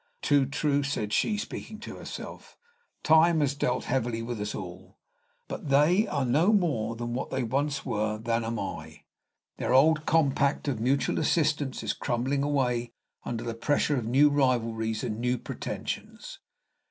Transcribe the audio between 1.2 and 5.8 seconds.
speaking to herself, "time has dealt heavily with us all. But